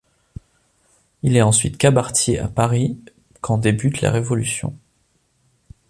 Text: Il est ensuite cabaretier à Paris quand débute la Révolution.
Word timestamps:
Il 1.21 1.37
est 1.37 1.43
ensuite 1.43 1.77
cabaretier 1.77 2.39
à 2.39 2.47
Paris 2.47 2.99
quand 3.41 3.59
débute 3.59 4.01
la 4.01 4.09
Révolution. 4.09 4.75